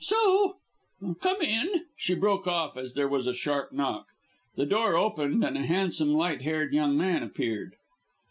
[0.03, 0.55] So
[1.21, 4.07] come in." She broke off as there was a sharp knock.
[4.55, 7.73] The door opened, and a handsome, light haired young man appeared.